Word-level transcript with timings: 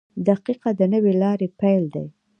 •دقیقه 0.27 0.69
د 0.79 0.81
نوې 0.93 1.13
لارې 1.21 1.47
پیل 1.59 1.83
دی. 1.93 2.05